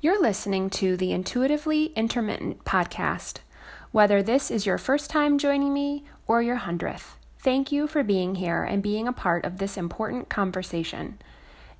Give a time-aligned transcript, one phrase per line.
[0.00, 3.38] You're listening to the Intuitively Intermittent podcast.
[3.90, 8.36] Whether this is your first time joining me or your hundredth, thank you for being
[8.36, 11.18] here and being a part of this important conversation.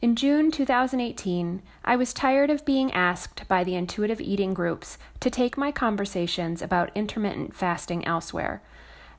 [0.03, 5.30] In June 2018, I was tired of being asked by the intuitive eating groups to
[5.30, 8.62] take my conversations about intermittent fasting elsewhere.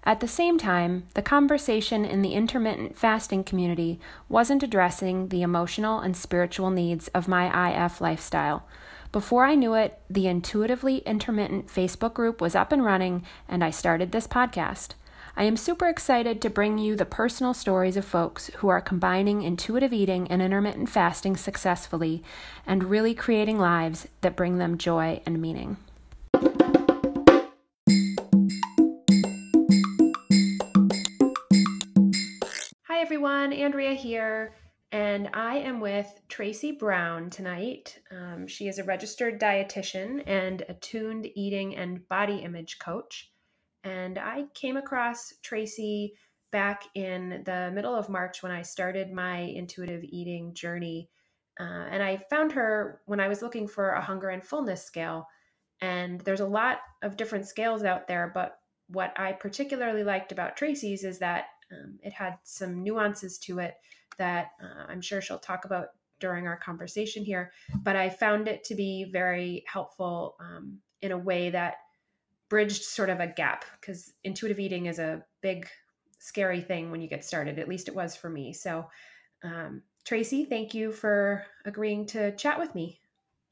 [0.04, 3.98] At the same time, the conversation in the intermittent fasting community
[4.28, 8.66] wasn't addressing the emotional and spiritual needs of my IF lifestyle.
[9.12, 13.72] Before I knew it, the Intuitively Intermittent Facebook group was up and running, and I
[13.72, 14.90] started this podcast.
[15.36, 19.42] I am super excited to bring you the personal stories of folks who are combining
[19.42, 22.22] intuitive eating and intermittent fasting successfully
[22.68, 25.78] and really creating lives that bring them joy and meaning.
[32.84, 34.54] Hi everyone, Andrea here
[34.92, 38.00] and I am with Tracy Brown tonight.
[38.12, 43.32] Um, she is a registered dietitian and attuned eating and body image coach.
[43.84, 46.16] And I came across Tracy
[46.52, 51.10] back in the middle of March when I started my intuitive eating journey.
[51.60, 55.28] Uh, and I found her when I was looking for a hunger and fullness scale.
[55.82, 60.58] And there's a lot of different scales out there, but what I particularly liked about
[60.58, 63.76] Tracy's is that um, it had some nuances to it
[64.20, 65.88] that uh, I'm sure she'll talk about
[66.20, 67.52] during our conversation here.
[67.82, 71.76] But I found it to be very helpful um, in a way that
[72.50, 75.68] bridged sort of a gap because intuitive eating is a big,
[76.20, 77.60] scary thing when you get started.
[77.60, 78.54] At least it was for me.
[78.54, 78.86] So,
[79.44, 83.00] um, Tracy, thank you for agreeing to chat with me.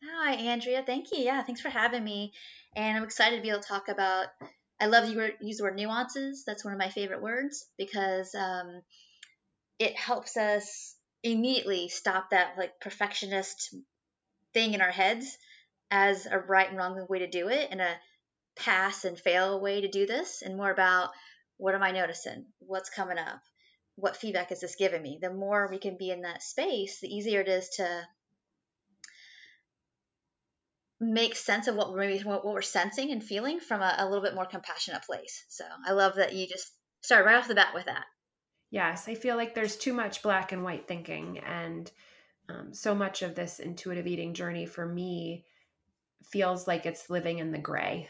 [0.04, 0.84] Hi, Andrea.
[0.86, 1.20] Thank you.
[1.20, 2.34] Yeah, thanks for having me.
[2.76, 4.28] And I'm excited to be able to talk about.
[4.80, 6.44] I love you use the word nuances.
[6.46, 8.82] That's one of my favorite words because um,
[9.80, 13.76] it helps us immediately stop that like perfectionist
[14.54, 15.38] thing in our heads
[15.92, 17.96] as a right and wrong way to do it and a
[18.58, 21.10] pass and fail way to do this and more about
[21.58, 22.46] what am I noticing?
[22.60, 23.42] What's coming up?
[23.96, 25.18] What feedback is this giving me?
[25.22, 28.08] The more we can be in that space, the easier it is to
[31.00, 34.36] make sense of what we're what we're sensing and feeling from a, a little bit
[34.36, 35.46] more compassionate place.
[35.50, 36.72] So I love that you just
[37.02, 38.06] started right off the bat with that.
[38.70, 41.90] Yes, I feel like there's too much black and white thinking, and
[42.50, 45.46] um, so much of this intuitive eating journey for me
[46.24, 48.10] feels like it's living in the gray.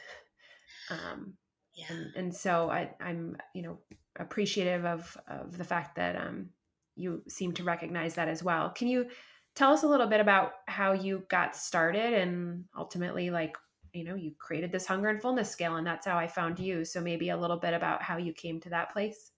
[0.89, 1.33] Um,
[1.75, 1.85] yeah.
[1.89, 3.79] and, and so I, I'm, you know,
[4.19, 6.49] appreciative of of the fact that um,
[6.95, 8.71] you seem to recognize that as well.
[8.71, 9.07] Can you
[9.55, 13.55] tell us a little bit about how you got started and ultimately, like,
[13.93, 16.83] you know, you created this hunger and fullness scale, and that's how I found you.
[16.85, 19.31] So maybe a little bit about how you came to that place.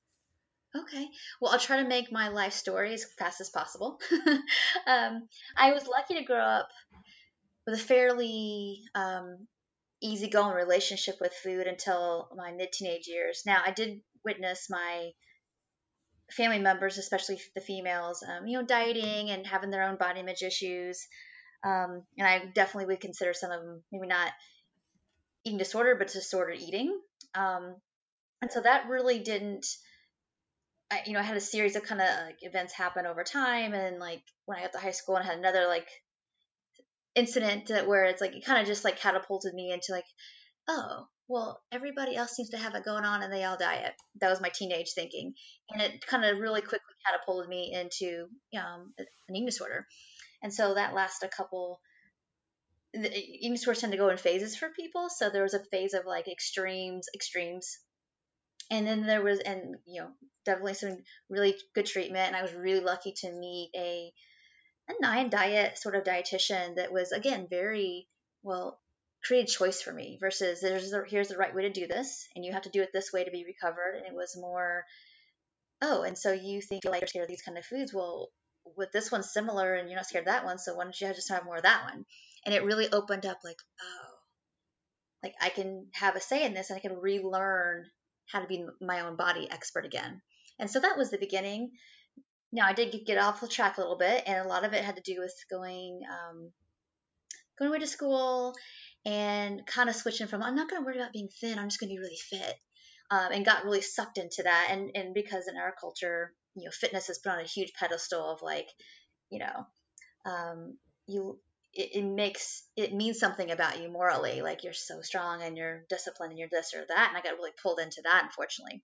[0.75, 1.07] Okay.
[1.41, 3.99] Well, I'll try to make my life story as fast as possible.
[4.87, 6.69] um, I was lucky to grow up
[7.65, 9.47] with a fairly um,
[10.01, 13.43] easygoing relationship with food until my mid teenage years.
[13.45, 15.11] Now, I did witness my
[16.31, 20.43] family members, especially the females, um, you know, dieting and having their own body image
[20.43, 21.07] issues.
[21.63, 24.31] Um, and I definitely would consider some of them maybe not
[25.43, 26.97] eating disorder, but disordered eating.
[27.33, 27.75] Um,
[28.41, 29.65] and so that really didn't
[30.91, 33.73] I, you know, I had a series of kind of like events happen over time,
[33.73, 35.87] and like when I got to high school, and I had another like
[37.15, 40.05] incident where it's like it kind of just like catapulted me into like,
[40.67, 43.93] oh, well, everybody else seems to have it going on, and they all diet.
[44.19, 45.33] That was my teenage thinking,
[45.69, 48.25] and it kind of really quickly catapulted me into
[48.57, 49.85] um, an eating disorder,
[50.41, 51.79] and so that lasted a couple.
[52.95, 55.93] The eating disorders tend to go in phases for people, so there was a phase
[55.93, 57.77] of like extremes, extremes,
[58.69, 60.09] and then there was and you know
[60.45, 60.97] definitely some
[61.29, 64.11] really good treatment and i was really lucky to meet a
[64.89, 68.07] a nine diet sort of dietitian that was again very
[68.43, 68.79] well
[69.23, 72.45] created choice for me versus there's the, here's the right way to do this and
[72.45, 73.95] you have to do it this way to be recovered.
[73.95, 74.85] And it was more
[75.81, 77.93] oh and so you think like you're scared of these kind of foods?
[77.93, 78.29] Well
[78.77, 81.07] with this one similar and you're not scared of that one so why don't you
[81.13, 82.05] just have more of that one?
[82.45, 84.15] And it really opened up like oh
[85.23, 87.85] like i can have a say in this and i can relearn
[88.31, 90.21] how to be my own body expert again.
[90.59, 91.71] And so that was the beginning.
[92.51, 94.83] Now I did get off the track a little bit, and a lot of it
[94.83, 96.51] had to do with going um,
[97.57, 98.55] going away to school
[99.05, 101.59] and kind of switching from I'm not going to worry about being thin.
[101.59, 102.55] I'm just going to be really fit,
[103.11, 104.67] um, and got really sucked into that.
[104.71, 108.31] And and because in our culture, you know, fitness is put on a huge pedestal
[108.31, 108.67] of like,
[109.29, 109.65] you know,
[110.25, 110.77] um,
[111.07, 111.39] you
[111.73, 115.83] it, it, makes it means something about you morally like you're so strong and you're
[115.89, 118.81] disciplined and you're this or that and i got really pulled into that unfortunately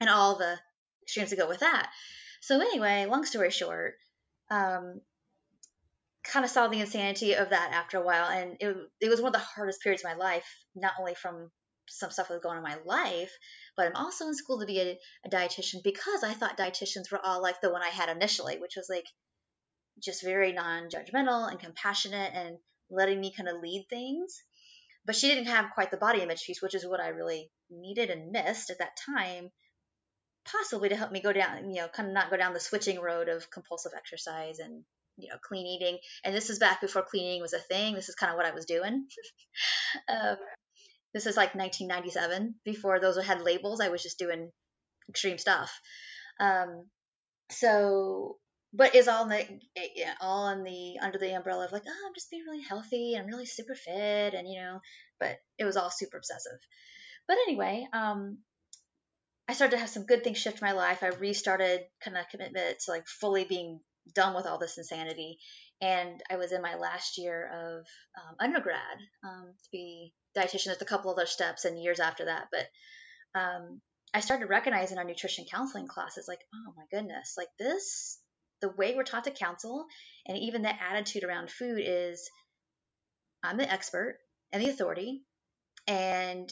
[0.00, 0.58] and all the
[1.02, 1.90] extremes that go with that
[2.40, 3.94] so anyway long story short
[4.50, 5.00] um,
[6.24, 8.28] kind of saw the insanity of that after a while.
[8.28, 11.50] And it, it was one of the hardest periods of my life, not only from
[11.88, 13.30] some stuff that was going on in my life,
[13.76, 17.20] but I'm also in school to be a, a dietitian because I thought dietitians were
[17.22, 19.04] all like the one I had initially, which was like
[20.02, 22.58] just very non judgmental and compassionate and
[22.90, 24.42] letting me kind of lead things.
[25.06, 28.10] But she didn't have quite the body image piece, which is what I really needed
[28.10, 29.50] and missed at that time,
[30.46, 33.00] possibly to help me go down, you know, kind of not go down the switching
[33.00, 34.82] road of compulsive exercise and,
[35.18, 35.98] you know, clean eating.
[36.24, 37.94] And this is back before clean eating was a thing.
[37.94, 39.06] This is kind of what I was doing.
[40.08, 40.36] um,
[41.12, 42.54] this is like 1997.
[42.64, 44.50] Before those had labels, I was just doing
[45.08, 45.70] extreme stuff.
[46.40, 46.86] Um,
[47.50, 48.38] so
[48.74, 49.46] but is all the
[49.94, 53.14] yeah, all in the under the umbrella of like oh i'm just being really healthy
[53.14, 54.80] and i'm really super fit and you know
[55.20, 56.58] but it was all super obsessive.
[57.28, 58.38] But anyway um
[59.48, 61.02] i started to have some good things shift my life.
[61.02, 63.80] I restarted kind of commitment to like fully being
[64.14, 65.38] done with all this insanity
[65.80, 67.86] and i was in my last year of
[68.20, 72.48] um, undergrad um, to be dietitian there's a couple other steps and years after that
[72.52, 73.80] but um,
[74.12, 78.18] i started recognizing our nutrition counseling classes like oh my goodness like this
[78.64, 79.84] the way we're taught to counsel
[80.26, 82.30] and even the attitude around food is
[83.42, 84.18] I'm the expert
[84.52, 85.22] and the authority,
[85.86, 86.50] and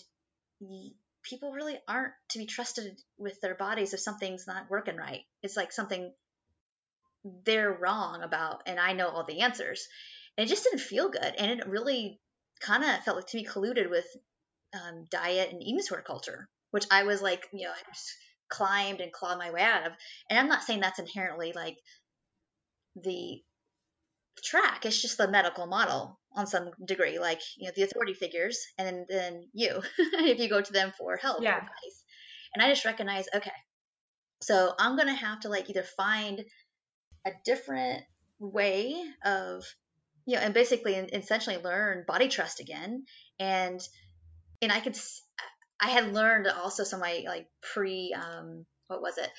[1.23, 5.23] people really aren't to be trusted with their bodies if something's not working right.
[5.43, 6.13] It's like something
[7.47, 9.89] they're wrong about, and I know all the answers.
[10.37, 12.21] And it just didn't feel good, and it really
[12.61, 14.05] kind of felt like to be colluded with
[14.75, 17.73] um, diet and eating disorder culture, which I was like, you know,
[18.49, 19.93] climbed and clawed my way out of.
[20.29, 21.77] And I'm not saying that's inherently like
[22.97, 23.41] the
[24.43, 24.85] track.
[24.85, 28.87] It's just the medical model on some degree, like you know the authority figures, and
[28.87, 31.57] then, then you, if you go to them for help yeah.
[31.57, 32.05] advice.
[32.55, 33.51] And I just recognize, okay,
[34.43, 36.45] so I'm gonna have to like either find
[37.27, 38.03] a different
[38.39, 39.65] way of,
[40.27, 43.05] you know, and basically essentially learn body trust again,
[43.39, 43.81] and
[44.61, 44.97] and I could,
[45.83, 49.31] I had learned also some of my like pre, um, what was it?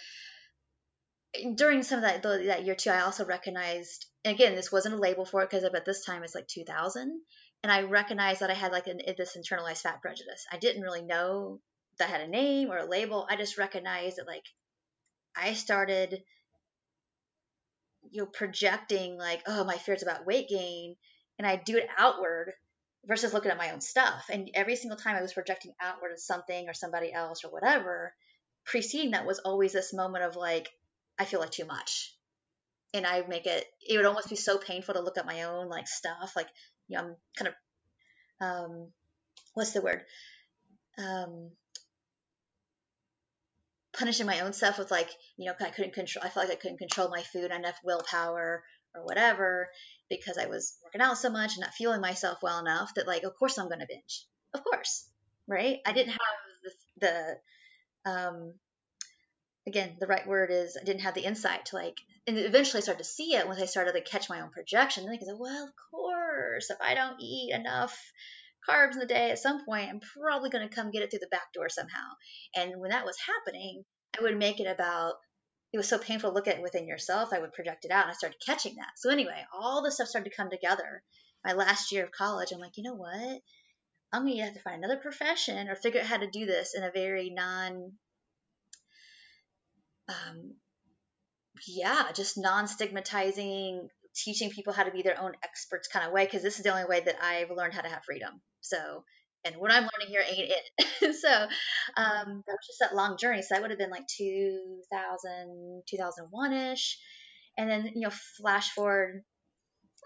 [1.56, 5.25] during some of that that year too, I also recognized, again, this wasn't a label
[5.25, 7.22] for it because at this time it's like 2000,
[7.63, 10.45] and I recognized that I had like an, this internalized fat prejudice.
[10.51, 11.60] I didn't really know
[11.98, 13.25] that I had a name or a label.
[13.30, 14.45] I just recognized that like
[15.36, 16.22] I started,
[18.12, 20.95] you know, projecting like, oh, my fears about weight gain,
[21.40, 22.54] and I do it outward
[23.05, 24.29] versus looking at my own stuff.
[24.31, 28.13] And every single time I was projecting outward something or somebody else or whatever,
[28.65, 30.69] preceding that was always this moment of like,
[31.19, 32.15] I feel like too much.
[32.94, 35.67] And I make it, it would almost be so painful to look at my own
[35.67, 36.33] like stuff.
[36.35, 36.47] Like,
[36.88, 37.53] you know, I'm kind of,
[38.45, 38.88] um,
[39.53, 40.01] what's the word?
[40.97, 41.49] Um,
[43.97, 46.61] punishing my own stuff with like, you know, I couldn't control, I felt like I
[46.61, 48.63] couldn't control my food, enough willpower
[48.95, 49.69] or whatever
[50.10, 53.24] because I was working out so much and not feeling myself well enough that like,
[53.24, 54.25] of course I'm going to binge.
[54.54, 55.10] Of course.
[55.48, 55.80] Right.
[55.86, 56.19] I didn't have
[57.01, 57.38] the,
[58.06, 58.54] the um,
[59.68, 61.98] again, the right word is I didn't have the insight to like,
[62.28, 65.06] and eventually I started to see it once I started to catch my own projection.
[65.06, 67.98] Then I said, well, of course, if I don't eat enough
[68.69, 71.19] carbs in the day at some point, I'm probably going to come get it through
[71.19, 72.07] the back door somehow.
[72.56, 73.84] And when that was happening,
[74.18, 75.16] I would make it about,
[75.73, 78.11] it was so painful to look at within yourself, I would project it out and
[78.11, 78.91] I started catching that.
[78.97, 81.01] So anyway, all the stuff started to come together.
[81.43, 83.41] My last year of college, I'm like, you know what?
[84.13, 86.83] I'm to have to find another profession or figure out how to do this in
[86.83, 87.94] a very non
[90.07, 90.56] um,
[91.68, 96.25] yeah, just non stigmatizing, teaching people how to be their own experts kind of way,
[96.25, 98.42] because this is the only way that I've learned how to have freedom.
[98.61, 99.03] So,
[99.45, 101.16] and what I'm learning here ain't it.
[101.21, 103.42] so, um, that was just that long journey.
[103.42, 107.00] So that would have been like 2000, 2001 ish.
[107.57, 109.23] And then, you know, flash forward,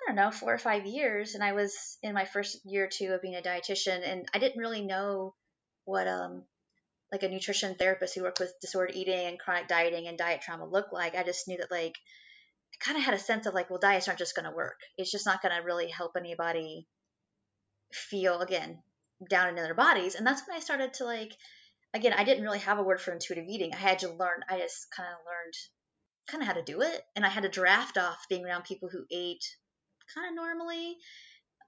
[0.07, 1.35] I don't know, four or five years.
[1.35, 4.39] And I was in my first year or two of being a dietitian and I
[4.39, 5.33] didn't really know
[5.85, 6.43] what, um,
[7.11, 10.65] like a nutrition therapist who worked with disordered eating and chronic dieting and diet trauma
[10.67, 11.15] looked like.
[11.15, 11.93] I just knew that like
[12.73, 14.79] I kind of had a sense of like, well, diets aren't just going to work.
[14.97, 16.85] It's just not going to really help anybody
[17.93, 18.83] feel again
[19.29, 20.15] down into their bodies.
[20.15, 21.33] And that's when I started to like,
[21.93, 23.73] again, I didn't really have a word for intuitive eating.
[23.73, 24.43] I had to learn.
[24.49, 25.53] I just kind of learned
[26.29, 28.89] kind of how to do it, and I had to draft off being around people
[28.91, 29.45] who ate
[30.13, 30.97] kind of normally,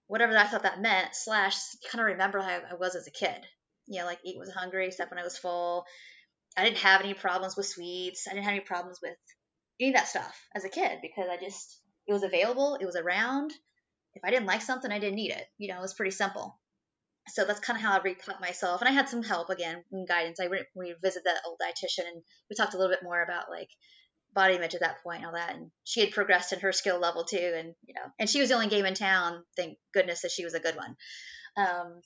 [0.07, 1.09] whatever I thought that meant.
[1.13, 1.55] Slash,
[1.89, 3.45] kind of remember how I was as a kid
[3.89, 5.85] you know, like eat was hungry, except when I was full.
[6.55, 8.27] I didn't have any problems with sweets.
[8.27, 9.17] I didn't have any problems with
[9.79, 13.51] eating that stuff as a kid because I just, it was available, it was around.
[14.13, 15.45] If I didn't like something, I didn't eat it.
[15.57, 16.59] You know, it was pretty simple.
[17.33, 18.81] So that's kind of how I recaught myself.
[18.81, 20.39] And I had some help again and guidance.
[20.39, 23.69] I re- revisited that old dietitian and we talked a little bit more about like
[24.33, 25.55] body image at that point and all that.
[25.55, 27.53] And she had progressed in her skill level too.
[27.55, 29.43] And, you know, and she was the only game in town.
[29.55, 30.95] Thank goodness that she was a good one.
[31.57, 32.01] Um,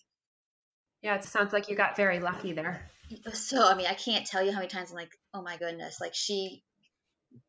[1.02, 2.90] yeah, it sounds like you got very lucky there.
[3.34, 5.98] So, I mean, I can't tell you how many times I'm like, oh my goodness,
[6.00, 6.64] like she,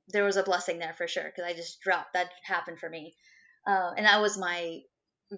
[0.09, 1.31] there was a blessing there for sure.
[1.37, 3.14] Cause I just dropped, that happened for me.
[3.66, 4.81] Uh, and that was my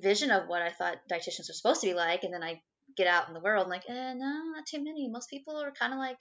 [0.00, 2.24] vision of what I thought dietitians were supposed to be like.
[2.24, 2.60] And then I
[2.96, 5.08] get out in the world like, eh, no, not too many.
[5.08, 6.18] Most people are kind of like,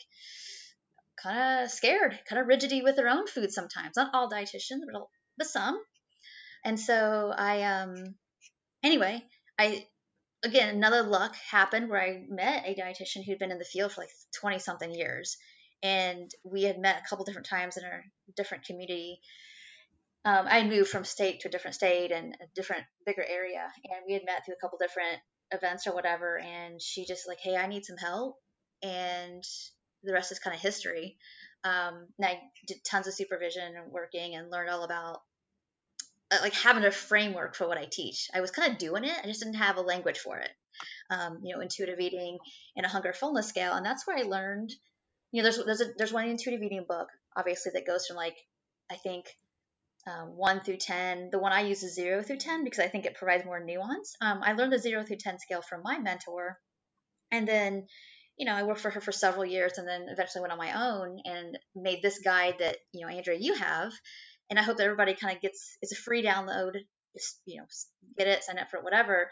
[1.21, 3.95] kind of scared, kind of rigidity with their own food sometimes.
[3.95, 5.01] Not all dietitians, but,
[5.37, 5.79] but some.
[6.63, 8.15] And so I, um,
[8.83, 9.23] anyway,
[9.57, 9.85] I,
[10.43, 14.01] again, another luck happened where I met a dietitian who'd been in the field for
[14.01, 15.37] like 20 something years.
[15.83, 18.03] And we had met a couple different times in our
[18.35, 19.19] different community.
[20.25, 23.67] Um, I moved from state to a different state and a different, bigger area.
[23.85, 25.19] And we had met through a couple different
[25.51, 26.39] events or whatever.
[26.39, 28.37] And she just like, hey, I need some help.
[28.81, 29.43] And
[30.03, 31.17] the rest is kind of history.
[31.63, 35.21] Um, and I did tons of supervision and working and learned all about
[36.31, 38.29] uh, like having a framework for what I teach.
[38.33, 40.49] I was kind of doing it, I just didn't have a language for it.
[41.09, 42.39] Um, you know, intuitive eating
[42.75, 44.71] and a hunger fullness scale, and that's where I learned.
[45.31, 48.35] You know, there's there's a, there's one intuitive eating book, obviously, that goes from like
[48.91, 49.25] I think
[50.07, 51.29] um, one through ten.
[51.31, 54.15] The one I use is zero through ten because I think it provides more nuance.
[54.21, 56.57] Um, I learned the zero through ten scale from my mentor,
[57.31, 57.87] and then
[58.37, 60.73] you know, I worked for her for several years and then eventually went on my
[60.73, 63.93] own and made this guide that, you know, Andrea, you have.
[64.49, 66.73] And I hope that everybody kind of gets, it's a free download,
[67.15, 67.65] just, you know,
[68.17, 69.29] get it, sign up for it, whatever.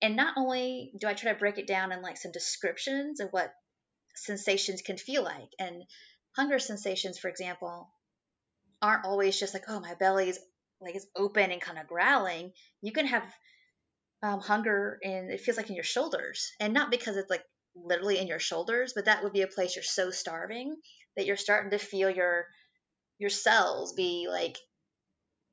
[0.00, 3.28] And not only do I try to break it down in like some descriptions of
[3.30, 3.52] what
[4.14, 5.50] sensations can feel like.
[5.58, 5.82] And
[6.36, 7.90] hunger sensations, for example,
[8.82, 10.38] aren't always just like, oh, my belly's
[10.80, 12.52] like it's open and kind of growling.
[12.82, 13.22] You can have
[14.22, 16.52] um, hunger and it feels like in your shoulders.
[16.60, 19.76] And not because it's like literally in your shoulders, but that would be a place
[19.76, 20.76] you're so starving
[21.16, 22.46] that you're starting to feel your
[23.18, 24.56] your cells be like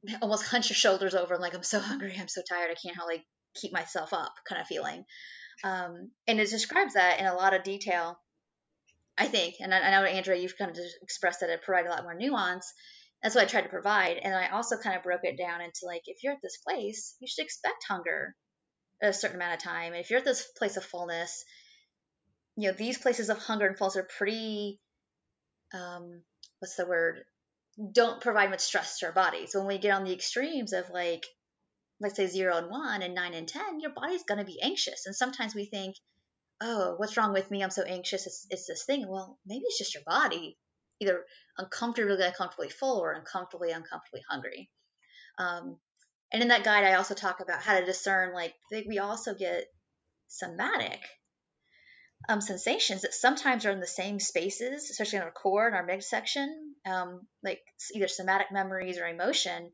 [0.22, 3.26] almost hunch your shoulders over like I'm so hungry, I'm so tired, I can't hardly
[3.56, 5.06] keep myself up kind of feeling.
[5.64, 8.18] Um, and it describes that in a lot of detail,
[9.18, 9.56] I think.
[9.60, 12.16] And I, I know Andrea, you've kind of expressed that it provided a lot more
[12.16, 12.74] nuance.
[13.22, 14.18] That's what I tried to provide.
[14.18, 17.16] And I also kind of broke it down into like, if you're at this place,
[17.20, 18.36] you should expect hunger
[19.02, 19.94] a certain amount of time.
[19.94, 21.44] If you're at this place of fullness,
[22.60, 24.80] you know these places of hunger and falls are pretty
[25.74, 26.22] um
[26.60, 27.24] what's the word
[27.94, 30.90] don't provide much stress to our body so when we get on the extremes of
[30.90, 31.26] like
[32.02, 35.06] let's say zero and one and nine and ten your body's going to be anxious
[35.06, 35.96] and sometimes we think
[36.60, 39.78] oh what's wrong with me i'm so anxious it's, it's this thing well maybe it's
[39.78, 40.58] just your body
[41.00, 41.26] either
[41.58, 44.70] uncomfortably uncomfortably full or uncomfortably uncomfortably hungry
[45.38, 45.78] um,
[46.32, 49.66] and in that guide i also talk about how to discern like we also get
[50.28, 51.00] somatic
[52.28, 55.86] um, sensations that sometimes are in the same spaces, especially in our core and our
[55.86, 57.62] midsection, um, like
[57.96, 59.72] either somatic memories or emotion,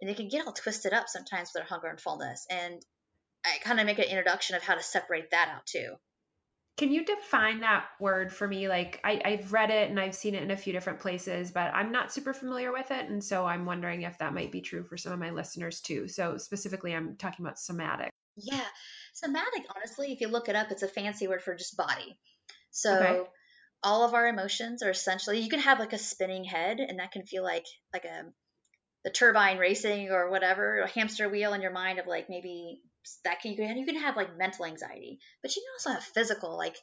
[0.00, 2.46] and they can get all twisted up sometimes with their hunger and fullness.
[2.50, 2.82] And
[3.44, 5.94] I kind of make an introduction of how to separate that out too.
[6.76, 8.68] Can you define that word for me?
[8.68, 11.72] Like I, I've read it and I've seen it in a few different places, but
[11.74, 13.08] I'm not super familiar with it.
[13.08, 16.06] And so I'm wondering if that might be true for some of my listeners too.
[16.06, 18.10] So specifically, I'm talking about somatic.
[18.36, 18.64] Yeah.
[19.14, 22.18] Somatic, honestly, if you look it up, it's a fancy word for just body.
[22.70, 23.22] So okay.
[23.82, 27.12] all of our emotions are essentially you can have like a spinning head and that
[27.12, 27.64] can feel like
[27.94, 28.24] like a
[29.04, 32.82] the turbine racing or whatever, a hamster wheel in your mind of like maybe
[33.24, 36.12] that can, you can you can have like mental anxiety, but you can also have
[36.12, 36.76] physical like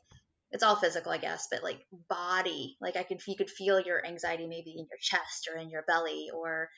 [0.51, 4.05] it's all physical, I guess, but like body, like I can you could feel your
[4.05, 6.69] anxiety maybe in your chest or in your belly or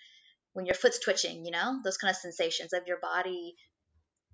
[0.53, 3.55] when your foot's twitching, you know, those kind of sensations of your body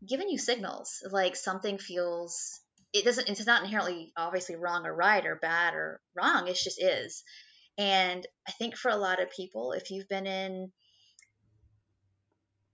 [0.07, 2.59] giving you signals like something feels
[2.93, 6.81] it doesn't it's not inherently obviously wrong or right or bad or wrong it just
[6.81, 7.23] is.
[7.77, 10.71] And i think for a lot of people if you've been in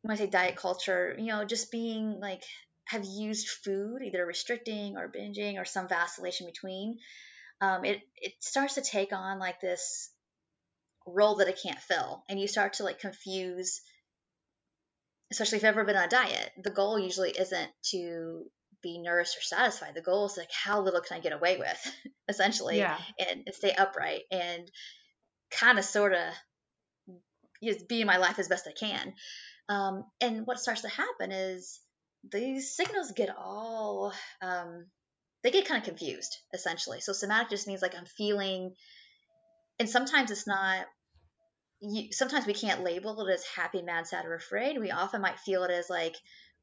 [0.08, 2.44] when i say diet culture you know just being like
[2.86, 6.98] have used food either restricting or binging or some vacillation between
[7.60, 10.12] um, it it starts to take on like this
[11.06, 13.82] role that it can't fill and you start to like confuse
[15.32, 18.46] especially if you've ever been on a diet, the goal usually isn't to
[18.82, 19.96] be nourished or satisfied.
[19.96, 21.94] The goal is like how little can I get away with,
[22.30, 22.98] essentially, yeah.
[23.20, 24.70] and, stay upright and
[25.52, 26.34] kind of sort of
[27.64, 29.14] just be in my life as best I can.
[29.70, 31.80] Um, and what starts to happen is
[32.30, 34.86] these signals get all um,
[35.44, 37.02] they get kind of confused essentially.
[37.02, 38.74] So somatic just means like I'm feeling,
[39.80, 40.86] and sometimes it's not
[41.80, 44.80] you, sometimes we can't label it as happy, mad, sad, or afraid.
[44.80, 46.16] We often might feel it as like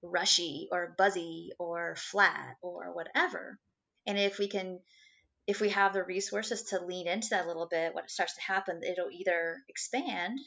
[0.02, 3.58] rushy or buzzy or flat or whatever.
[4.06, 4.80] And if we can
[5.46, 8.40] if we have the resources to lean into that a little bit, what starts to
[8.40, 10.38] happen, it'll either expand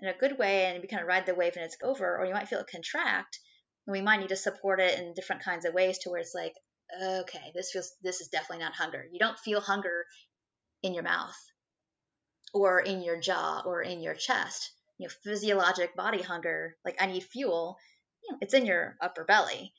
[0.00, 2.26] in a good way and we kind of ride the wave and it's over, or
[2.26, 3.38] you might feel it contract
[3.86, 6.34] and we might need to support it in different kinds of ways to where it's
[6.34, 6.54] like,
[7.02, 9.04] okay, this feels this is definitely not hunger.
[9.10, 10.04] You don't feel hunger
[10.82, 11.36] in your mouth
[12.52, 14.72] or in your jaw or in your chest.
[14.98, 17.76] You know, physiologic body hunger, like I need fuel,
[18.22, 19.72] you know, it's in your upper belly.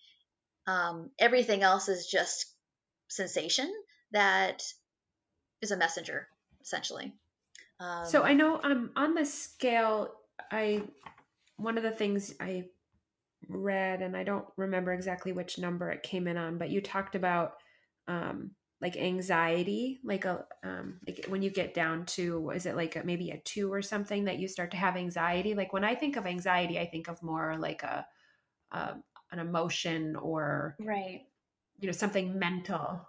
[0.67, 2.45] Um, everything else is just
[3.07, 3.71] sensation
[4.11, 4.61] that
[5.61, 6.27] is a messenger,
[6.61, 7.13] essentially.
[7.79, 10.11] Um, so I know um, on the scale,
[10.51, 10.83] I
[11.57, 12.65] one of the things I
[13.49, 17.15] read, and I don't remember exactly which number it came in on, but you talked
[17.15, 17.53] about
[18.07, 22.95] um, like anxiety, like a um, like when you get down to is it like
[22.95, 25.55] a, maybe a two or something that you start to have anxiety?
[25.55, 28.05] Like when I think of anxiety, I think of more like a,
[28.71, 28.95] a
[29.31, 31.21] an emotion or right,
[31.79, 33.01] you know, something mental.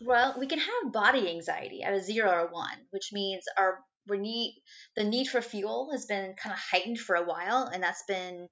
[0.00, 4.18] Well, we can have body anxiety at a zero or one, which means our we
[4.18, 4.60] need
[4.96, 8.48] the need for fuel has been kind of heightened for a while, and that's been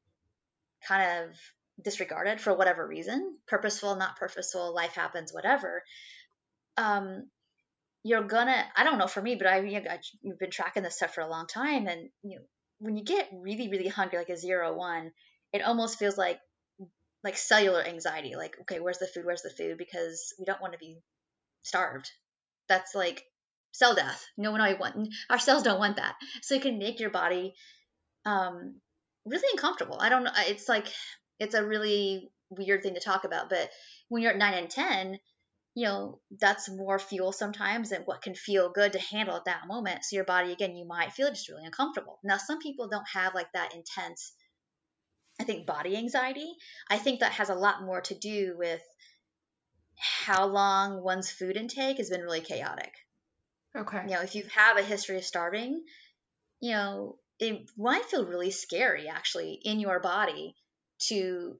[0.86, 1.36] kind of
[1.82, 5.82] disregarded for whatever reason, purposeful, not purposeful, life happens, whatever.
[6.76, 7.28] Um,
[8.02, 10.96] you're gonna, I don't know for me, but I, you know, I've been tracking this
[10.96, 12.42] stuff for a long time, and you know,
[12.78, 15.10] when you get really, really hungry, like a zero one,
[15.52, 16.38] it almost feels like
[17.24, 18.36] like cellular anxiety.
[18.36, 19.24] Like, okay, where's the food?
[19.24, 19.78] Where's the food?
[19.78, 20.98] Because we don't want to be
[21.62, 22.10] starved.
[22.68, 23.24] That's like
[23.76, 24.24] cell death.
[24.38, 25.08] No one I want.
[25.28, 26.14] Our cells don't want that.
[26.42, 27.54] So it can make your body
[28.24, 28.80] um,
[29.26, 29.98] really uncomfortable.
[30.00, 30.32] I don't know.
[30.48, 30.86] It's like
[31.38, 33.68] it's a really weird thing to talk about, but
[34.08, 35.18] when you're at nine and ten,
[35.74, 39.66] you know that's more fuel sometimes and what can feel good to handle at that
[39.66, 40.04] moment.
[40.04, 42.18] So your body again, you might feel just really uncomfortable.
[42.24, 44.32] Now some people don't have like that intense.
[45.38, 46.50] I think body anxiety.
[46.88, 48.80] I think that has a lot more to do with
[49.98, 52.92] how long one's food intake has been really chaotic.
[53.76, 54.02] Okay.
[54.04, 55.82] You know, if you have a history of starving,
[56.60, 60.54] you know, it might feel really scary actually in your body
[61.08, 61.58] to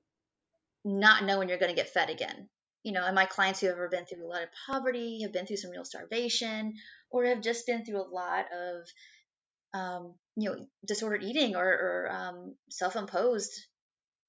[0.84, 2.48] not know when you're going to get fed again.
[2.82, 5.32] You know, and my clients who have ever been through a lot of poverty, have
[5.32, 6.74] been through some real starvation,
[7.10, 12.08] or have just been through a lot of, um, you know, disordered eating or, or
[12.12, 13.52] um, self-imposed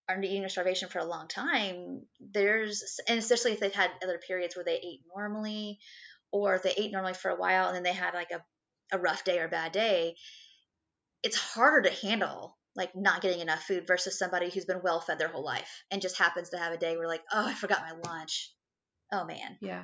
[0.10, 2.02] under eating or starvation for a long time.
[2.19, 5.80] There's, and especially if they've had other periods where they ate normally,
[6.45, 8.43] or if they ate normally for a while and then they had like a,
[8.95, 10.15] a rough day or bad day,
[11.23, 15.17] it's harder to handle like not getting enough food versus somebody who's been well fed
[15.17, 17.82] their whole life and just happens to have a day where like, oh, I forgot
[17.82, 18.52] my lunch.
[19.12, 19.58] Oh man.
[19.62, 19.84] Yeah.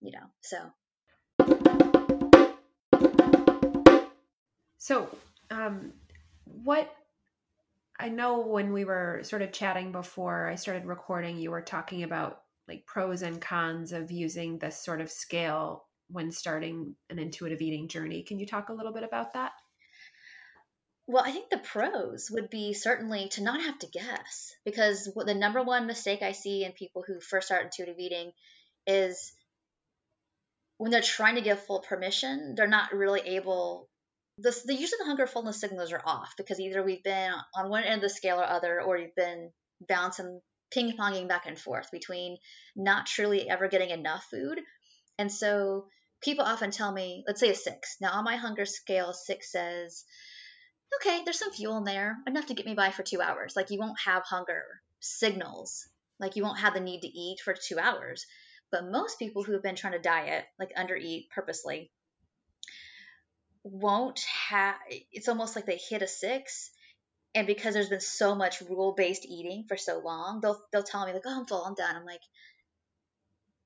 [0.00, 0.58] You know, so.
[4.78, 5.08] So,
[5.50, 5.92] um,
[6.44, 6.92] what
[7.98, 12.02] I know when we were sort of chatting before I started recording, you were talking
[12.02, 17.60] about like pros and cons of using this sort of scale when starting an intuitive
[17.60, 18.22] eating journey.
[18.22, 19.52] Can you talk a little bit about that?
[21.06, 25.34] Well, I think the pros would be certainly to not have to guess because the
[25.34, 28.32] number one mistake I see in people who first start intuitive eating
[28.86, 29.32] is
[30.78, 33.88] when they're trying to give full permission, they're not really able.
[34.38, 37.96] The, usually the hunger fullness signals are off because either we've been on one end
[37.96, 39.50] of the scale or other, or you've been
[39.86, 40.40] bouncing
[40.72, 42.38] ping ponging back and forth between
[42.74, 44.60] not truly ever getting enough food.
[45.18, 45.86] And so
[46.22, 47.96] people often tell me, let's say a six.
[48.00, 50.04] Now on my hunger scale, six says,
[51.00, 53.54] okay, there's some fuel in there, enough to get me by for two hours.
[53.56, 54.62] Like you won't have hunger
[55.00, 58.26] signals, like you won't have the need to eat for two hours.
[58.70, 61.90] But most people who have been trying to diet, like under eat purposely,
[63.64, 64.74] won't have
[65.12, 66.70] it's almost like they hit a six
[67.34, 71.06] and because there's been so much rule based eating for so long, they'll they'll tell
[71.06, 72.20] me like, "Oh, I'm full, I'm done." I'm like,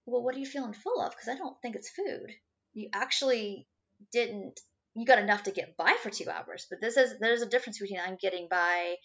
[0.05, 2.33] "Well, what are you feeling full of?" Because I don't think it's food.
[2.75, 3.67] You actually
[4.13, 4.61] didn't.
[4.95, 7.79] You got enough to get by for two hours, but this is there's a difference
[7.79, 8.97] between I'm getting by,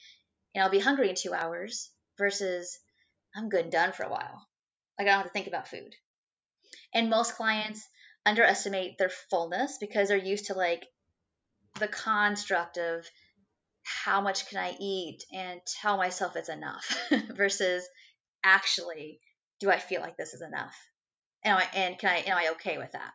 [0.54, 2.78] and I'll be hungry in two hours versus
[3.36, 4.48] I'm good and done for a while.
[4.98, 5.96] Like I don't have to think about food.
[6.94, 7.88] And most clients
[8.26, 10.86] underestimate their fullness because they're used to like
[11.80, 13.06] the construct of
[13.84, 16.98] how much can I eat and tell myself it's enough
[17.36, 17.88] versus
[18.44, 19.20] actually
[19.60, 20.76] do I feel like this is enough?
[21.44, 23.12] And, I, and can I am I okay with that?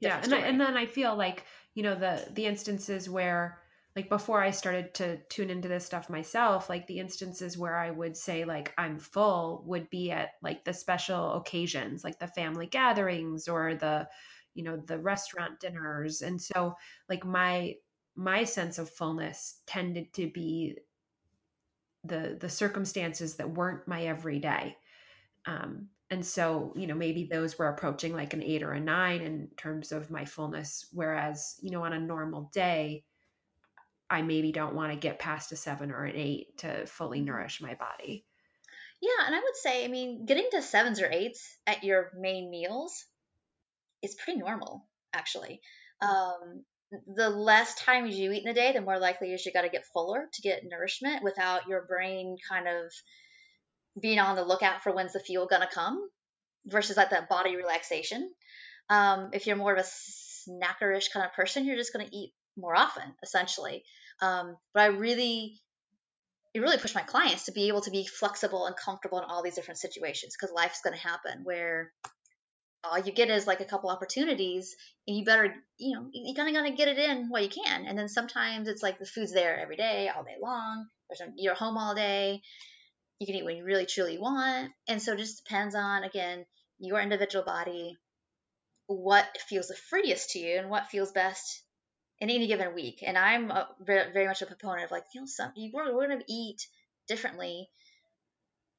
[0.00, 3.58] Different yeah, and I, and then I feel like you know the the instances where
[3.96, 7.90] like before I started to tune into this stuff myself, like the instances where I
[7.90, 12.66] would say like I'm full would be at like the special occasions, like the family
[12.66, 14.06] gatherings or the
[14.54, 16.74] you know the restaurant dinners and so
[17.08, 17.74] like my
[18.18, 20.76] my sense of fullness tended to be
[22.04, 24.76] the the circumstances that weren't my everyday
[25.46, 29.22] Um, and so, you know, maybe those were approaching like an eight or a nine
[29.22, 30.86] in terms of my fullness.
[30.92, 33.04] Whereas, you know, on a normal day,
[34.10, 37.24] I maybe don't want to get past a seven or an eight to fully Mm-hmm.
[37.24, 38.26] nourish my body.
[39.00, 42.50] Yeah, and I would say, I mean, getting to sevens or eights at your main
[42.50, 43.06] meals
[44.02, 45.60] is pretty normal, actually.
[46.00, 46.64] Um,
[47.06, 49.86] the less times you eat in a day, the more likely you got to get
[49.92, 52.92] fuller to get nourishment without your brain kind of
[54.00, 56.08] being on the lookout for when's the fuel gonna come
[56.66, 58.30] versus like that body relaxation.
[58.88, 59.82] Um, if you're more of a
[60.48, 63.84] snackerish kind of person, you're just gonna eat more often, essentially.
[64.20, 65.60] Um, but I really,
[66.54, 69.42] it really pushed my clients to be able to be flexible and comfortable in all
[69.42, 71.92] these different situations because life's gonna happen where
[72.84, 76.48] all you get is like a couple opportunities and you better you know you kind
[76.48, 79.32] of gotta get it in while you can and then sometimes it's like the food's
[79.32, 82.40] there every day all day long there's you're home all day
[83.18, 86.44] you can eat when you really truly want and so it just depends on again
[86.78, 87.96] your individual body
[88.86, 91.62] what feels the freest to you and what feels best
[92.20, 95.26] in any given week and i'm a, very, much a proponent of like you know
[95.26, 96.66] some we're, we're to eat
[97.08, 97.68] differently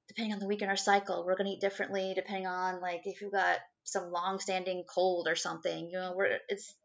[0.08, 3.22] depending on the week in our cycle we're to eat differently depending on like if
[3.22, 3.58] you've got
[3.92, 6.76] some long-standing cold or something you know we're it's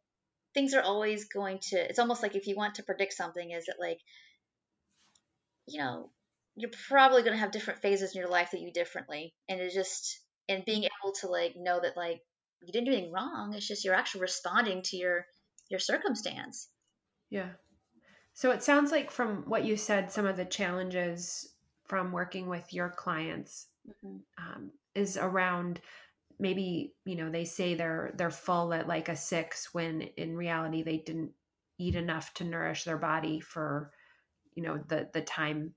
[0.55, 3.69] things are always going to it's almost like if you want to predict something is
[3.69, 3.99] it like
[5.67, 6.11] you know
[6.57, 9.75] you're probably going to have different phases in your life that you differently and it's
[9.75, 12.21] just and being able to like know that like
[12.63, 15.27] you didn't do anything wrong it's just you're actually responding to your
[15.71, 16.69] your circumstance
[17.35, 17.49] Yeah.
[18.33, 21.49] So it sounds like from what you said, some of the challenges
[21.87, 24.19] from working with your clients mm-hmm.
[24.39, 25.81] um, is around
[26.39, 30.83] maybe you know they say they're they're full at like a six when in reality
[30.83, 31.33] they didn't
[31.79, 33.91] eat enough to nourish their body for
[34.55, 35.75] you know the the time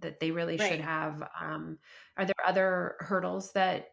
[0.00, 0.70] that they really Right.
[0.70, 1.78] should have um,
[2.16, 3.90] are there other hurdles that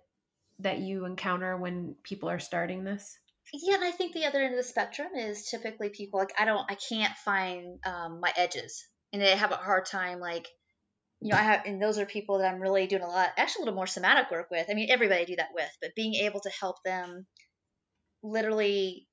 [0.59, 3.17] that you encounter when people are starting this
[3.53, 6.45] yeah and i think the other end of the spectrum is typically people like i
[6.45, 10.47] don't i can't find um, my edges and they have a hard time like
[11.21, 13.62] you know i have and those are people that i'm really doing a lot actually
[13.62, 14.67] a little more somatic work with.
[14.69, 17.25] I mean everybody I do that with but being able to help them
[18.21, 19.08] literally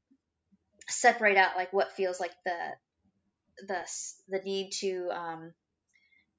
[0.88, 3.86] separate out like what feels like the the
[4.28, 5.52] the need to um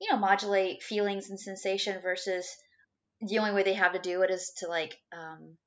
[0.01, 2.47] you know modulate feelings and sensation versus
[3.21, 5.57] the only way they have to do it is to like um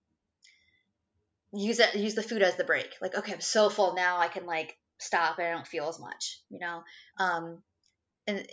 [1.53, 2.91] use that, use the food as the break.
[3.01, 5.99] Like okay i'm so full now i can like stop and i don't feel as
[5.99, 6.83] much you know?
[7.19, 7.63] Um
[8.27, 8.47] and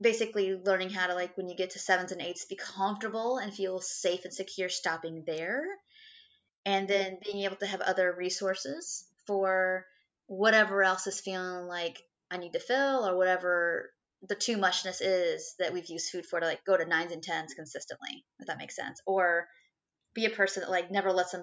[0.00, 3.52] basically learning how to like when you get to sevens and eights be comfortable and
[3.52, 5.64] feel safe and secure stopping there.
[6.64, 9.86] And then being able to have other resources for
[10.26, 13.90] whatever else is feeling like i need to fill or whatever
[14.28, 17.22] the too muchness is that we've used food for to like go to nines and
[17.22, 19.00] tens consistently if that makes sense.
[19.06, 19.48] Or
[20.14, 21.42] be a person that like never lets them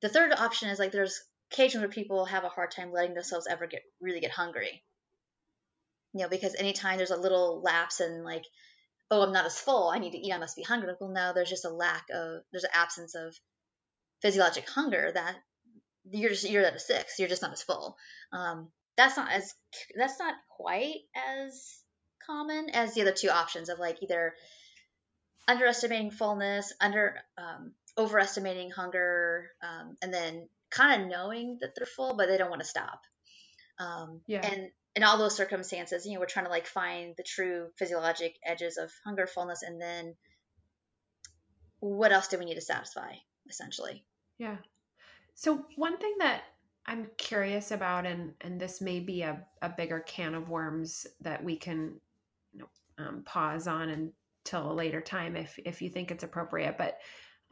[0.00, 1.20] the third option is like there's
[1.52, 4.82] occasions where people have a hard time letting themselves ever get really get hungry
[6.14, 8.44] you know because anytime there's a little lapse in like
[9.10, 11.32] oh i'm not as full i need to eat i must be hungry well no
[11.34, 13.34] there's just a lack of there's an absence of
[14.20, 15.36] physiologic hunger that
[16.10, 17.96] you're just you're at a six you're just not as full
[18.32, 19.54] um, that's not as
[19.96, 20.96] that's not quite
[21.38, 21.80] as
[22.26, 24.34] common as the other two options of like either
[25.48, 32.16] underestimating fullness under um, overestimating hunger um, and then kind of knowing that they're full
[32.16, 33.00] but they don't want to stop
[33.78, 34.46] um, Yeah.
[34.46, 38.36] and in all those circumstances you know we're trying to like find the true physiologic
[38.44, 40.14] edges of hunger fullness and then
[41.80, 43.12] what else do we need to satisfy
[43.48, 44.04] essentially
[44.38, 44.56] Yeah.
[45.34, 46.42] So one thing that
[46.86, 51.42] I'm curious about, and and this may be a, a bigger can of worms that
[51.42, 52.00] we can,
[52.52, 56.76] you know, um, pause on until a later time if if you think it's appropriate.
[56.76, 56.98] But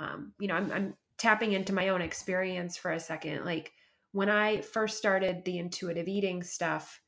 [0.00, 3.44] um, you know, I'm I'm tapping into my own experience for a second.
[3.44, 3.72] Like
[4.12, 7.00] when I first started the intuitive eating stuff,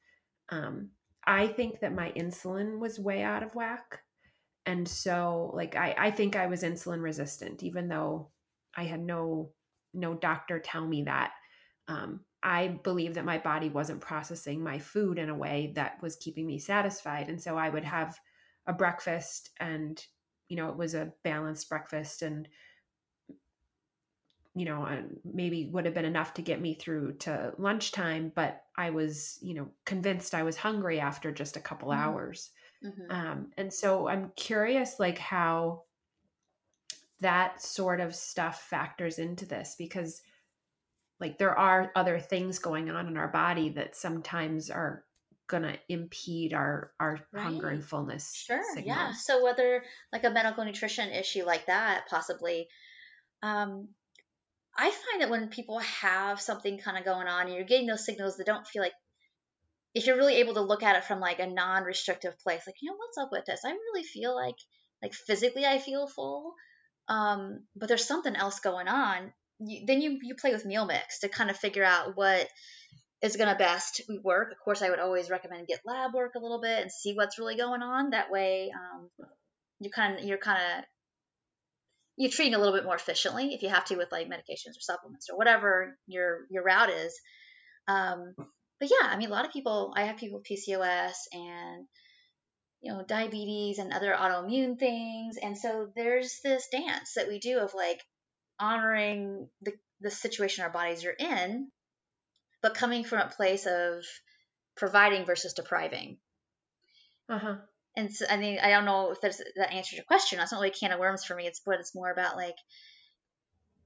[0.53, 0.91] um,
[1.27, 4.01] I think that my insulin was way out of whack.
[4.67, 8.31] And so like I, I think I was insulin resistant, even though
[8.77, 9.51] I had no
[9.95, 11.33] no doctor tell me that.
[11.89, 16.17] Um, I believe that my body wasn't processing my food in a way that was
[16.17, 17.29] keeping me satisfied.
[17.29, 18.19] And so I would have
[18.67, 20.05] a breakfast and,
[20.49, 22.49] you know, it was a balanced breakfast and,
[24.55, 28.91] you know, maybe would have been enough to get me through to lunchtime, but I
[28.91, 31.93] was, you know, convinced I was hungry after just a couple Mhm.
[31.93, 32.51] hours.
[32.83, 35.85] hmm Um, and so I'm curious, like, how
[37.21, 40.23] that sort of stuff factors into this because,
[41.21, 45.07] like, there are other things going on in our body that sometimes are
[45.49, 47.43] going to impede our our right.
[47.43, 48.85] hunger and fullness sure signals.
[48.85, 52.69] yeah so whether like a medical nutrition issue like that possibly
[53.43, 53.89] um
[54.77, 58.05] i find that when people have something kind of going on and you're getting those
[58.05, 58.93] signals that don't feel like
[59.95, 62.91] if you're really able to look at it from like a non-restrictive place like you
[62.91, 64.57] know what's up with this i really feel like
[65.03, 66.55] like physically i feel full
[67.09, 69.33] um but there's something else going on
[69.65, 72.49] you, then you you play with meal mix to kind of figure out what
[73.23, 74.51] is going to best work.
[74.53, 77.39] Of course, I would always recommend get lab work a little bit and see what's
[77.39, 78.11] really going on.
[78.11, 79.09] That way, um,
[79.81, 80.85] you kind of you're kind of
[82.17, 84.81] you're treating a little bit more efficiently if you have to with like medications or
[84.81, 87.19] supplements or whatever your your route is.
[87.89, 89.93] Um, but yeah, I mean, a lot of people.
[89.97, 91.87] I have people with PCOS and
[92.81, 97.59] you know diabetes and other autoimmune things, and so there's this dance that we do
[97.59, 98.01] of like
[98.61, 101.71] honoring the the situation our bodies are in
[102.63, 104.05] but coming from a place of
[104.77, 106.17] providing versus depriving.
[107.29, 107.57] Uh-huh.
[107.97, 110.39] And so, I mean, I don't know if that's, that answers your question.
[110.39, 111.47] That's not really a can of worms for me.
[111.47, 112.57] It's but it's more about like,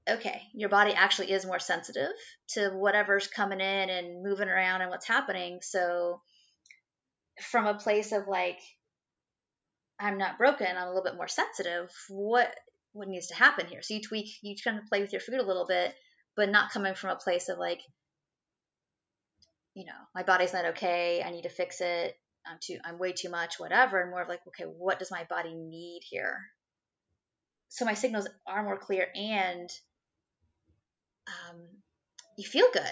[0.09, 2.11] okay, your body actually is more sensitive
[2.49, 5.59] to whatever's coming in and moving around and what's happening.
[5.61, 6.21] So,
[7.41, 8.59] from a place of like,
[9.99, 10.67] I'm not broken.
[10.67, 11.91] I'm a little bit more sensitive.
[12.09, 12.53] What
[12.93, 13.81] what needs to happen here?
[13.81, 15.93] So you tweak, you kind of play with your food a little bit,
[16.35, 17.81] but not coming from a place of like,
[19.75, 21.21] you know, my body's not okay.
[21.23, 22.17] I need to fix it.
[22.49, 24.01] I'm too, I'm way too much, whatever.
[24.01, 26.39] And more of like, okay, what does my body need here?
[27.69, 29.69] So my signals are more clear and
[31.27, 31.61] um,
[32.37, 32.83] you feel good.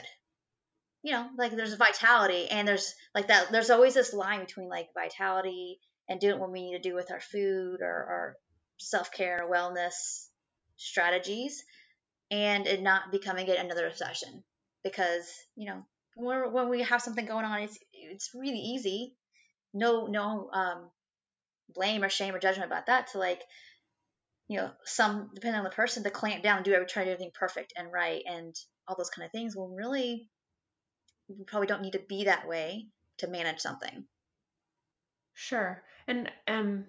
[1.04, 4.90] You know, like there's vitality and there's like that, there's always this line between like
[4.94, 8.38] vitality and doing what we need to do with our food or our
[8.78, 10.28] self care, wellness
[10.78, 11.64] strategies
[12.32, 14.44] and it not becoming it another obsession
[14.84, 15.84] because, you know,
[16.16, 19.16] when, when we have something going on, it's it's really easy.
[19.76, 20.90] No no um,
[21.70, 23.08] blame or shame or judgment about that.
[23.12, 23.42] To like,
[24.48, 27.14] you know, some depending on the person, to clamp down do every try to do
[27.14, 28.56] everything perfect and right and
[28.88, 29.56] all those kind of things.
[29.56, 30.30] Well, really,
[31.28, 32.88] we probably don't need to be that way
[33.20, 34.06] to manage something.
[35.34, 36.86] Sure, and um,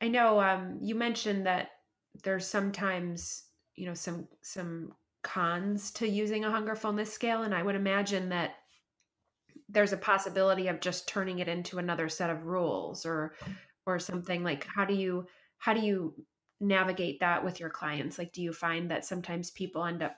[0.00, 1.70] I know um, you mentioned that
[2.24, 3.44] there's sometimes
[3.76, 8.30] you know some some cons to using a hunger fullness scale and i would imagine
[8.30, 8.56] that
[9.72, 13.34] there's a possibility of just turning it into another set of rules or
[13.86, 15.26] or something like how do you
[15.58, 16.14] how do you
[16.60, 20.14] navigate that with your clients like do you find that sometimes people end up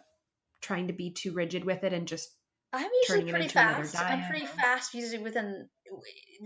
[0.60, 2.28] trying to be too rigid with it and just
[2.74, 3.96] I'm usually pretty fast.
[3.96, 5.68] I'm pretty fast usually within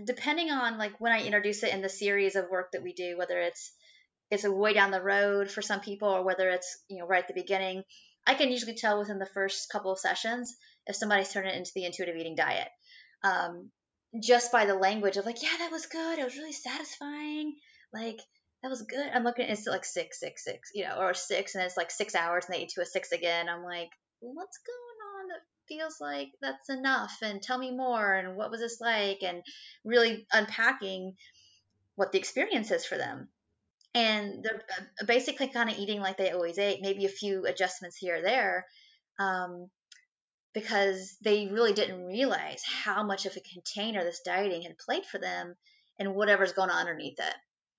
[0.05, 3.17] depending on like when I introduce it in the series of work that we do,
[3.17, 3.73] whether it's
[4.29, 7.23] it's a way down the road for some people or whether it's you know right
[7.23, 7.83] at the beginning.
[8.27, 11.71] I can usually tell within the first couple of sessions if somebody's turned it into
[11.73, 12.67] the intuitive eating diet.
[13.23, 13.71] Um,
[14.21, 16.19] just by the language of like, yeah, that was good.
[16.19, 17.55] It was really satisfying.
[17.93, 18.19] Like,
[18.63, 19.07] that was good.
[19.13, 22.15] I'm looking, it's like six, six, six, you know, or six, and it's like six
[22.15, 23.47] hours and they eat to a six again.
[23.47, 27.17] I'm like, what's going on that feels like that's enough?
[27.21, 28.13] And tell me more.
[28.13, 29.19] And what was this like?
[29.23, 29.43] And
[29.85, 31.13] really unpacking
[31.95, 33.29] what the experience is for them
[33.93, 34.61] and they're
[35.01, 38.21] uh, basically kind of eating like they always ate, maybe a few adjustments here or
[38.21, 38.65] there,
[39.19, 39.69] um,
[40.53, 45.19] because they really didn't realize how much of a container this dieting had played for
[45.19, 45.55] them
[45.97, 47.35] and whatever's going on underneath it.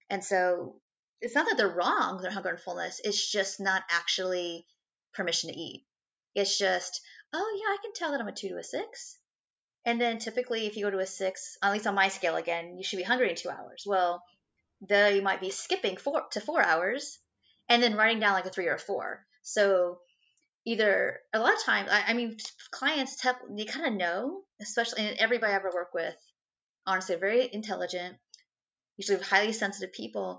[0.08, 0.76] And so
[1.20, 3.00] it's not that they're wrong, their hunger and fullness.
[3.02, 4.66] It's just not actually
[5.12, 5.84] permission to eat.
[6.34, 7.00] It's just,
[7.32, 9.18] oh yeah, I can tell that I'm a two to a six.
[9.84, 12.76] And then typically, if you go to a six, at least on my scale again,
[12.76, 13.84] you should be hungry in two hours.
[13.86, 14.22] Well,
[14.86, 17.18] they might be skipping four to four hours
[17.68, 19.24] and then writing down like a three or a four.
[19.42, 19.98] So
[20.66, 22.36] either a lot of times, I, I mean,
[22.70, 26.14] clients tell they kind of know, especially and everybody I ever work with,
[26.86, 28.16] honestly, very intelligent,
[28.96, 30.38] usually highly sensitive people.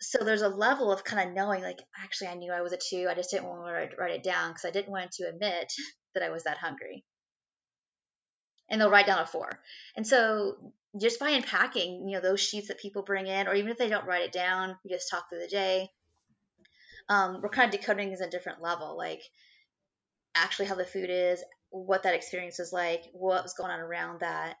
[0.00, 2.78] So there's a level of kind of knowing, like, actually, I knew I was a
[2.78, 3.06] two.
[3.08, 5.72] I just didn't want to write, it down because I didn't want to admit
[6.14, 7.04] that I was that hungry.
[8.68, 9.50] And they'll write down a four.
[9.96, 10.56] And so
[11.00, 13.88] just by unpacking, you know, those sheets that people bring in, or even if they
[13.88, 15.90] don't write it down, we just talk through the day.
[17.08, 19.22] Um, we're kind of decoding at a different level, like
[20.34, 24.20] actually how the food is, what that experience is like, what was going on around
[24.20, 24.56] that,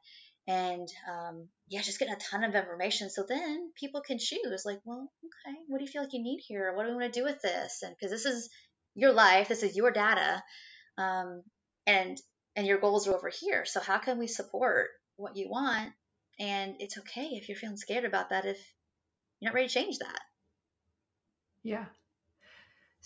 [0.46, 3.08] and um, yeah, just getting a ton of information.
[3.08, 6.40] So then people can choose, like, well, okay, what do you feel like you need
[6.46, 6.74] here?
[6.74, 7.82] What do we want to do with this?
[7.82, 8.50] And because this is
[8.94, 10.42] your life, this is your data,
[10.98, 11.42] um,
[11.86, 12.20] and
[12.56, 13.64] and your goals are over here.
[13.64, 15.92] So how can we support what you want
[16.38, 18.58] and it's okay if you're feeling scared about that if
[19.40, 20.20] you're not ready to change that.
[21.62, 21.86] Yeah.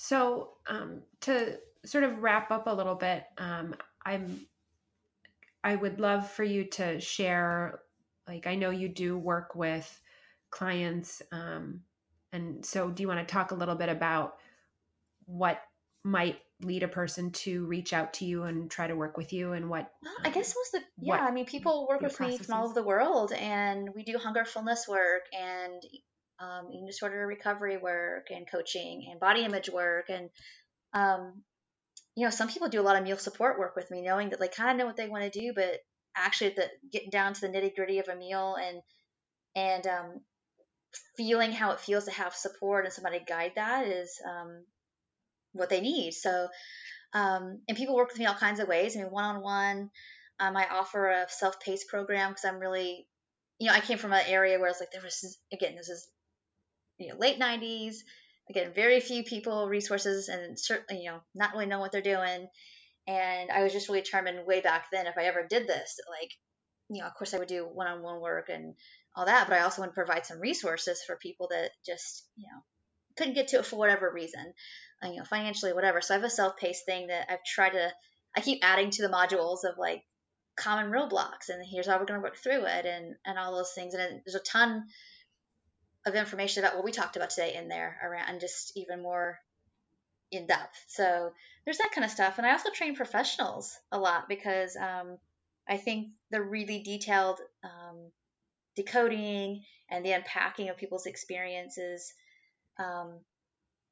[0.00, 3.74] So um, to sort of wrap up a little bit, um,
[4.06, 4.46] I'm
[5.64, 7.80] I would love for you to share.
[8.28, 10.00] Like, I know you do work with
[10.50, 11.80] clients, um,
[12.32, 14.37] and so do you want to talk a little bit about
[15.26, 15.61] what
[16.04, 19.52] might lead a person to reach out to you and try to work with you
[19.52, 22.37] and what well, i guess most of the yeah i mean people work with me
[22.37, 25.84] from all over the world and we do hunger fullness work and
[26.40, 30.31] um, eating disorder recovery work and coaching and body image work and
[30.94, 31.42] um,
[32.14, 34.40] you know some people do a lot of meal support work with me knowing that
[34.40, 35.81] they kind of know what they want to do but
[36.16, 38.81] actually the getting down to the nitty gritty of a meal and
[39.55, 40.20] and um,
[41.16, 44.64] feeling how it feels to have support and somebody guide that is um,
[45.53, 46.12] what they need.
[46.12, 46.48] So,
[47.12, 48.96] um, and people work with me all kinds of ways.
[48.96, 49.90] I mean, one on one,
[50.38, 53.07] I offer a self paced program because I'm really,
[53.59, 56.07] you know, I came from an area where it's like there was again, this is
[56.98, 57.96] you know late '90s.
[58.50, 62.48] Again, very few people, resources, and certainly you know not really know what they're doing.
[63.08, 66.30] And I was just really determined way back then if I ever did this, like,
[66.90, 68.74] you know, of course I would do one on one work and
[69.16, 72.46] all that, but I also want to provide some resources for people that just, you
[72.52, 72.61] know,
[73.16, 74.52] couldn't get to it for whatever reason,
[75.02, 76.02] uh, you know, financially, whatever.
[76.02, 77.90] So I have a self-paced thing that I've tried to,
[78.37, 80.02] I keep adding to the modules of like
[80.58, 83.72] common roadblocks and here's how we're going to work through it and, and all those
[83.74, 83.94] things.
[83.94, 84.84] And there's a ton
[86.09, 89.38] of information about what we talked about today in there around and just even more
[90.31, 90.85] in depth.
[90.88, 91.33] So
[91.64, 92.38] there's that kind of stuff.
[92.38, 95.18] And I also train professionals a lot because um,
[95.68, 98.11] I think the really detailed um,
[98.77, 102.12] decoding and the unpacking of people's experiences
[102.79, 103.21] um,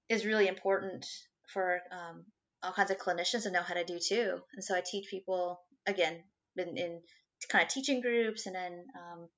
[0.08, 1.06] is really important
[1.52, 2.24] for um,
[2.62, 4.38] all kinds of clinicians to know how to do too.
[4.54, 6.22] And so I teach people again
[6.56, 7.00] in, in
[7.48, 9.28] kind of teaching groups and then um,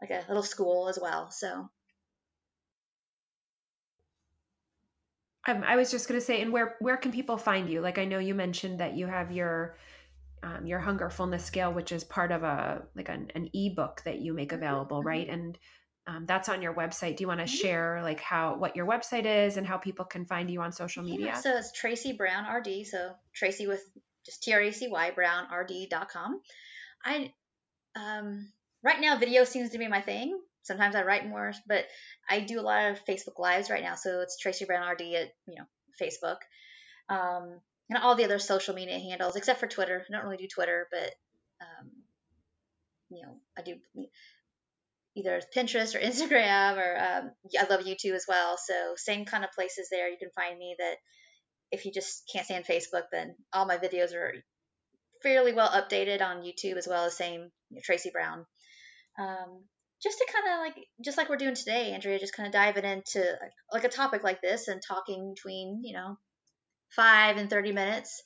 [0.00, 1.30] like a little school as well.
[1.30, 1.68] So.
[5.46, 7.80] Um, I was just going to say, and where where can people find you?
[7.80, 9.76] Like I know you mentioned that you have your
[10.42, 14.20] um, your hunger fullness scale, which is part of a like an, an ebook that
[14.20, 15.08] you make mm-hmm, available, mm-hmm.
[15.08, 15.28] right?
[15.28, 15.58] And
[16.06, 17.16] um, that's on your website.
[17.16, 17.62] Do you want to mm-hmm.
[17.62, 21.02] share like how what your website is and how people can find you on social
[21.02, 21.26] media?
[21.26, 22.86] Yeah, so it's Tracy Brown RD.
[22.86, 23.82] So Tracy with
[24.24, 26.40] just T R A C Y Brown RD.com.
[27.04, 27.32] I
[27.96, 28.50] um,
[28.82, 30.38] right now video seems to be my thing.
[30.70, 31.84] Sometimes I write more, but
[32.28, 33.96] I do a lot of Facebook lives right now.
[33.96, 35.64] So it's Tracy Brown RD at you know
[36.00, 36.36] Facebook.
[37.08, 40.00] Um, and all the other social media handles except for Twitter.
[40.08, 41.10] I don't really do Twitter, but
[41.60, 41.90] um,
[43.08, 43.78] you know I do
[45.16, 48.56] either Pinterest or Instagram or um, I love YouTube as well.
[48.56, 50.08] So same kind of places there.
[50.08, 50.94] You can find me that
[51.72, 54.34] if you just can't stand Facebook, then all my videos are
[55.20, 58.46] fairly well updated on YouTube as well as same you know, Tracy Brown.
[59.18, 59.64] Um,
[60.02, 62.84] just to kind of like just like we're doing today, Andrea, just kind of diving
[62.84, 66.18] into like, like a topic like this and talking between you know
[66.90, 68.22] five and thirty minutes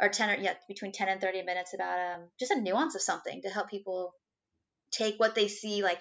[0.00, 3.02] or ten or yeah between ten and thirty minutes about um, just a nuance of
[3.02, 4.14] something to help people
[4.92, 6.00] take what they see, like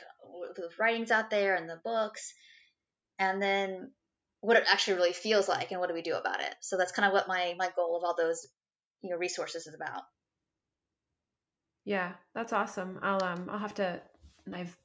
[0.55, 2.33] the writings out there and the books,
[3.17, 3.91] and then
[4.41, 6.53] what it actually really feels like and what do we do about it.
[6.61, 8.45] So that's kind of what my my goal of all those
[9.01, 10.03] you know resources is about.
[11.83, 12.99] Yeah, that's awesome.
[13.01, 14.01] I'll um I'll have to
[14.45, 14.77] and I've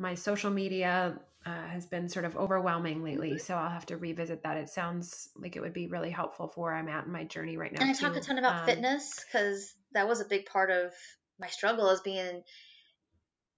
[0.00, 4.42] my social media uh, has been sort of overwhelming lately, so I'll have to revisit
[4.42, 4.56] that.
[4.56, 7.56] It sounds like it would be really helpful for where I'm at in my journey
[7.56, 7.80] right now.
[7.82, 8.06] And I too.
[8.06, 10.92] talk a ton about um, fitness because that was a big part of
[11.38, 12.42] my struggle as being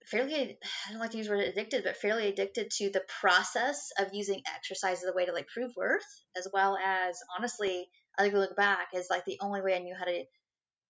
[0.06, 3.90] fairly I don't like to use the word addicted, but fairly addicted to the process
[3.98, 6.02] of using exercise as a way to like prove worth,
[6.36, 7.86] as well as honestly,
[8.18, 10.24] I think look back is like the only way I knew how to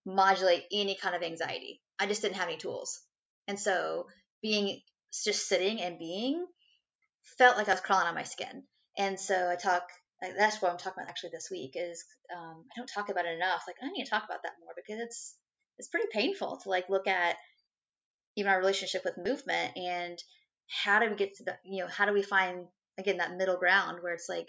[0.07, 1.81] modulate any kind of anxiety.
[1.99, 3.03] I just didn't have any tools.
[3.47, 4.07] And so
[4.41, 4.81] being
[5.21, 6.47] just sitting and being
[7.39, 8.65] felt like I was crawling on my skin.
[8.99, 9.85] And so I talk
[10.23, 13.27] like, that's what I'm talking about actually this week is um, I don't talk about
[13.27, 13.65] it enough.
[13.67, 15.37] Like I need to talk about that more because it's
[15.79, 17.37] it's pretty painful to like look at
[18.37, 20.19] even our relationship with movement and
[20.85, 22.67] how do we get to the you know how do we find
[22.99, 24.49] again that middle ground where it's like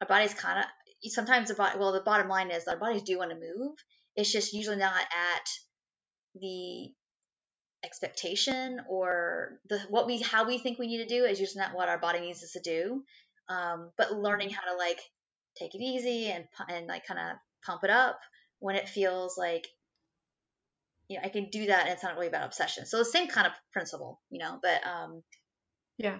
[0.00, 0.64] our body's kind of
[1.10, 3.74] sometimes the well the bottom line is our bodies do want to move
[4.14, 5.46] it's just usually not at
[6.34, 6.90] the
[7.86, 11.74] expectation or the what we how we think we need to do is usually not
[11.74, 13.02] what our body needs us to do
[13.48, 14.98] um, but learning how to like
[15.56, 18.18] take it easy and and like kind of pump it up
[18.58, 19.66] when it feels like
[21.08, 22.84] you know, I can do that and it's not really about obsession.
[22.84, 25.22] So the same kind of principle, you know, but um
[25.98, 26.18] yeah.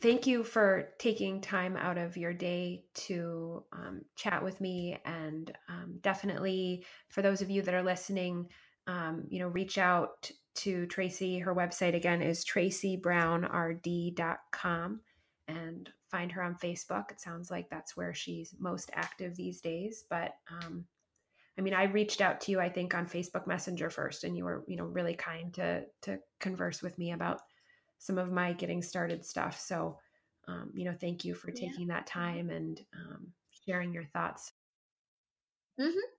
[0.00, 4.98] Thank you for taking time out of your day to um, chat with me.
[5.06, 8.48] And um, definitely for those of you that are listening,
[8.86, 11.38] um, you know, reach out to Tracy.
[11.38, 15.00] Her website again is tracybrownrd.com
[15.48, 17.10] and find her on Facebook.
[17.10, 20.04] It sounds like that's where she's most active these days.
[20.08, 20.86] But um,
[21.58, 24.44] I mean, I reached out to you, I think, on Facebook Messenger first, and you
[24.44, 27.40] were, you know, really kind to to converse with me about
[27.98, 29.58] some of my getting started stuff.
[29.58, 29.98] So,
[30.48, 31.94] um, you know, thank you for taking yeah.
[31.94, 33.28] that time and um,
[33.66, 34.52] sharing your thoughts.
[35.80, 36.15] Mm-hmm.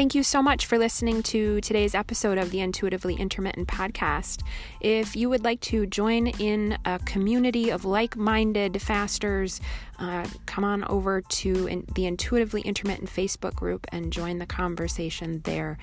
[0.00, 4.42] Thank you so much for listening to today's episode of the Intuitively Intermittent podcast.
[4.80, 9.60] If you would like to join in a community of like minded fasters,
[9.98, 15.42] uh, come on over to in, the Intuitively Intermittent Facebook group and join the conversation
[15.44, 15.76] there.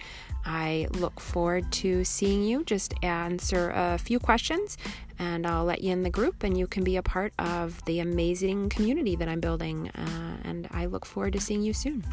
[0.43, 2.63] I look forward to seeing you.
[2.63, 4.80] Just answer a few questions
[5.20, 7.99] and I'll let you in the group and you can be a part of the
[7.99, 9.89] amazing community that I'm building.
[9.89, 12.03] Uh, and I look forward to seeing you soon.